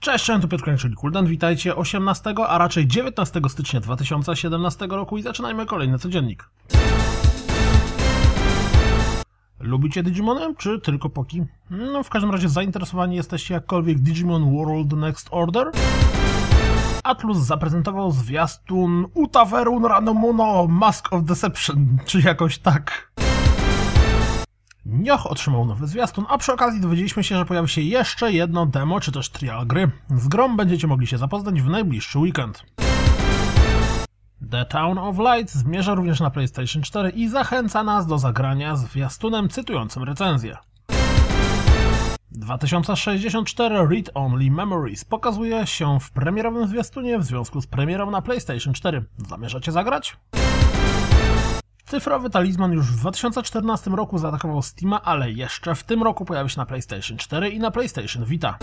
Cześć, 0.00 0.24
cześć, 0.24 0.42
tu 0.42 0.48
Piotr 0.48 0.64
Koń, 0.64 0.76
czyli 0.76 0.94
Kuldan. 0.94 1.26
Witajcie 1.26 1.76
18, 1.76 2.34
a 2.48 2.58
raczej 2.58 2.86
19 2.86 3.40
stycznia 3.48 3.80
2017 3.80 4.86
roku 4.86 5.18
i 5.18 5.22
zaczynajmy 5.22 5.66
kolejny 5.66 5.98
codziennik. 5.98 6.48
Lubicie 9.60 10.02
Digimony, 10.02 10.54
czy 10.58 10.80
tylko 10.80 11.10
Poki? 11.10 11.42
No, 11.70 12.02
w 12.02 12.08
każdym 12.08 12.30
razie 12.30 12.48
zainteresowani 12.48 13.16
jesteście 13.16 13.54
jakkolwiek 13.54 13.98
Digimon 13.98 14.56
World 14.56 14.92
Next 14.92 15.28
Order? 15.30 15.70
Atlus 17.04 17.38
zaprezentował 17.38 18.10
zwiastun 18.10 19.06
Utaverun 19.14 19.84
Ranomuno 19.84 20.66
Mask 20.66 21.12
of 21.12 21.24
Deception, 21.24 21.98
czy 22.04 22.20
jakoś 22.20 22.58
tak. 22.58 23.12
Nioch 24.88 25.26
otrzymał 25.26 25.66
nowy 25.66 25.86
zwiastun, 25.86 26.24
a 26.28 26.38
przy 26.38 26.52
okazji 26.52 26.80
dowiedzieliśmy 26.80 27.24
się, 27.24 27.36
że 27.36 27.44
pojawi 27.44 27.68
się 27.68 27.80
jeszcze 27.80 28.32
jedno 28.32 28.66
demo, 28.66 29.00
czy 29.00 29.12
też 29.12 29.30
trial 29.30 29.66
gry. 29.66 29.90
Z 30.16 30.28
grą 30.28 30.56
będziecie 30.56 30.86
mogli 30.86 31.06
się 31.06 31.18
zapoznać 31.18 31.62
w 31.62 31.68
najbliższy 31.68 32.18
weekend. 32.18 32.64
The 34.50 34.64
Town 34.64 34.98
of 34.98 35.16
Light 35.18 35.54
zmierza 35.54 35.94
również 35.94 36.20
na 36.20 36.30
PlayStation 36.30 36.82
4 36.82 37.10
i 37.10 37.28
zachęca 37.28 37.84
nas 37.84 38.06
do 38.06 38.18
zagrania 38.18 38.76
zwiastunem 38.76 39.48
cytującym 39.48 40.02
recenzję. 40.02 40.56
2064 42.30 43.88
Read 43.88 44.10
Only 44.14 44.50
Memories 44.50 45.04
pokazuje 45.04 45.66
się 45.66 46.00
w 46.00 46.10
premierowym 46.10 46.68
zwiastunie 46.68 47.18
w 47.18 47.24
związku 47.24 47.60
z 47.60 47.66
premierą 47.66 48.10
na 48.10 48.22
PlayStation 48.22 48.74
4. 48.74 49.04
Zamierzacie 49.28 49.72
zagrać? 49.72 50.16
Cyfrowy 51.88 52.30
talizman 52.30 52.72
już 52.72 52.86
w 52.86 52.96
2014 52.96 53.90
roku 53.90 54.18
zaatakował 54.18 54.62
Steama, 54.62 55.02
ale 55.02 55.30
jeszcze 55.30 55.74
w 55.74 55.84
tym 55.84 56.02
roku 56.02 56.24
pojawi 56.24 56.50
się 56.50 56.58
na 56.58 56.66
PlayStation 56.66 57.16
4 57.16 57.48
i 57.50 57.58
na 57.58 57.70
PlayStation 57.70 58.24
Vita. 58.24 58.58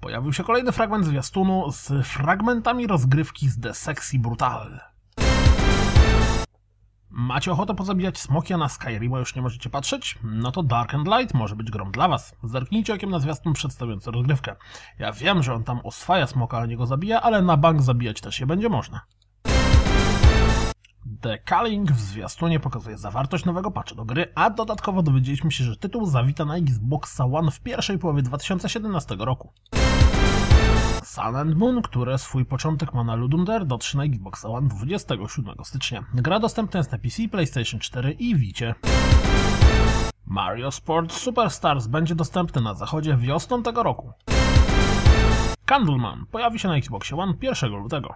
Pojawił 0.00 0.32
się 0.32 0.44
kolejny 0.44 0.72
fragment 0.72 1.04
zwiastunu 1.04 1.72
z 1.72 2.06
fragmentami 2.06 2.86
rozgrywki 2.86 3.48
z 3.48 3.60
The 3.60 3.74
Sexy 3.74 4.18
Brutal. 4.18 4.80
Macie 7.10 7.52
ochotę 7.52 7.74
pozabijać 7.74 8.18
smokia 8.18 8.56
na 8.56 8.68
Skyrima, 8.68 9.18
już 9.18 9.34
nie 9.34 9.42
możecie 9.42 9.70
patrzeć? 9.70 10.18
No 10.22 10.52
to 10.52 10.62
Dark 10.62 10.94
and 10.94 11.06
Light 11.06 11.34
może 11.34 11.56
być 11.56 11.70
grą 11.70 11.90
dla 11.90 12.08
was. 12.08 12.34
Zerknijcie 12.42 12.94
okiem 12.94 13.10
na 13.10 13.18
zwiastun 13.18 13.52
przedstawiający 13.52 14.10
rozgrywkę. 14.10 14.56
Ja 14.98 15.12
wiem, 15.12 15.42
że 15.42 15.54
on 15.54 15.64
tam 15.64 15.80
oswaja 15.84 16.26
smoka, 16.26 16.58
a 16.58 16.66
nie 16.66 16.76
go 16.76 16.86
zabija, 16.86 17.22
ale 17.22 17.42
na 17.42 17.56
bank 17.56 17.82
zabijać 17.82 18.20
też 18.20 18.40
je 18.40 18.46
będzie 18.46 18.68
można. 18.68 19.00
The 21.20 21.38
Calling 21.48 21.92
w 21.92 22.00
zwiastunie 22.00 22.60
pokazuje 22.60 22.98
zawartość 22.98 23.44
nowego 23.44 23.70
patcha 23.70 23.94
do 23.94 24.04
gry, 24.04 24.32
a 24.34 24.50
dodatkowo 24.50 25.02
dowiedzieliśmy 25.02 25.52
się, 25.52 25.64
że 25.64 25.76
tytuł 25.76 26.06
zawita 26.06 26.44
na 26.44 26.56
Xboxa 26.56 27.24
One 27.24 27.50
w 27.50 27.60
pierwszej 27.60 27.98
połowie 27.98 28.22
2017 28.22 29.16
roku. 29.18 29.52
Sun 31.04 31.54
Moon, 31.54 31.82
które 31.82 32.18
swój 32.18 32.44
początek 32.44 32.94
ma 32.94 33.04
na 33.04 33.14
Ludum 33.14 33.44
dotrze 33.64 33.98
na 33.98 34.04
Xboxa 34.04 34.48
One 34.48 34.68
27 34.68 35.54
stycznia. 35.64 36.04
Gra 36.14 36.40
dostępna 36.40 36.78
jest 36.78 36.92
na 36.92 36.98
PC, 36.98 37.28
PlayStation 37.28 37.80
4 37.80 38.12
i 38.12 38.36
Vicie. 38.36 38.74
Mario 40.26 40.70
Sport 40.70 41.12
Superstars 41.12 41.86
będzie 41.86 42.14
dostępny 42.14 42.62
na 42.62 42.74
zachodzie 42.74 43.16
wiosną 43.16 43.62
tego 43.62 43.82
roku. 43.82 44.12
Candleman 45.64 46.26
pojawi 46.30 46.58
się 46.58 46.68
na 46.68 46.76
Xboxie 46.76 47.16
One 47.16 47.34
1 47.42 47.70
lutego. 47.70 48.14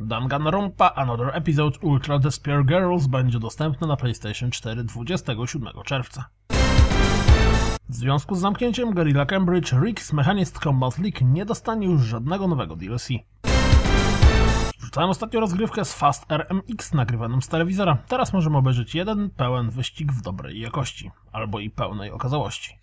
Danganronpa 0.00 0.92
Another 0.94 1.30
Episode 1.36 1.78
Ultra 1.82 2.18
Despair 2.18 2.64
Girls 2.64 3.06
będzie 3.06 3.38
dostępny 3.38 3.86
na 3.86 3.96
PlayStation 3.96 4.50
4 4.50 4.84
27 4.84 5.68
czerwca. 5.84 6.28
W 7.88 7.94
związku 7.94 8.34
z 8.34 8.40
zamknięciem 8.40 8.94
Guerrilla 8.94 9.26
Cambridge, 9.26 9.72
Rick's 9.72 10.12
Mechanist 10.12 10.58
Combat 10.58 10.98
League 10.98 11.18
nie 11.22 11.44
dostanie 11.44 11.86
już 11.86 12.02
żadnego 12.02 12.48
nowego 12.48 12.76
DLC. 12.76 13.08
Wrzucałem 14.78 15.10
ostatnio 15.10 15.40
rozgrywkę 15.40 15.84
z 15.84 15.94
Fast 15.94 16.32
RMX 16.32 16.92
nagrywanym 16.92 17.42
z 17.42 17.48
telewizora. 17.48 17.98
Teraz 18.08 18.32
możemy 18.32 18.56
obejrzeć 18.56 18.94
jeden 18.94 19.30
pełen 19.30 19.70
wyścig 19.70 20.12
w 20.12 20.22
dobrej 20.22 20.60
jakości, 20.60 21.10
albo 21.32 21.60
i 21.60 21.70
pełnej 21.70 22.10
okazałości. 22.10 22.78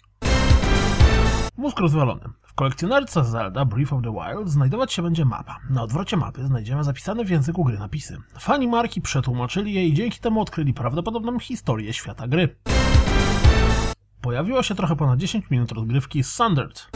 Mózg 1.58 1.80
rozwalony. 1.80 2.30
Kolekcjonerce 2.56 3.24
Zelda 3.24 3.66
Breath 3.66 3.94
of 3.94 4.04
the 4.04 4.12
Wild 4.12 4.50
znajdować 4.50 4.94
się 4.94 5.02
będzie 5.02 5.26
mapa. 5.26 5.60
Na 5.70 5.84
odwrocie 5.84 6.18
mapy 6.18 6.46
znajdziemy 6.46 6.84
zapisane 6.84 7.26
w 7.26 7.30
języku 7.30 7.64
gry 7.64 7.80
napisy. 7.80 8.18
Fani 8.40 8.68
marki 8.68 9.02
przetłumaczyli 9.02 9.74
je 9.74 9.88
i 9.88 9.94
dzięki 9.94 10.20
temu 10.20 10.42
odkryli 10.42 10.74
prawdopodobną 10.74 11.40
historię 11.40 11.94
świata 11.94 12.28
gry. 12.28 12.56
Pojawiło 14.22 14.64
się 14.64 14.76
trochę 14.76 14.96
ponad 14.96 15.20
10 15.20 15.50
minut 15.50 15.72
rozgrywki 15.72 16.24
Sundered. 16.24 16.90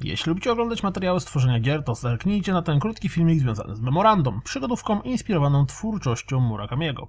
Jeśli 0.00 0.30
lubicie 0.30 0.52
oglądać 0.52 0.82
materiały 0.82 1.20
stworzenia 1.20 1.60
gier, 1.60 1.84
to 1.84 1.94
zerknijcie 1.94 2.52
na 2.52 2.62
ten 2.62 2.80
krótki 2.80 3.08
filmik 3.08 3.40
związany 3.40 3.76
z 3.76 3.80
memorandum, 3.80 4.40
przygodówką 4.44 5.02
inspirowaną 5.02 5.66
twórczością 5.66 6.40
Murakamiego. 6.40 7.08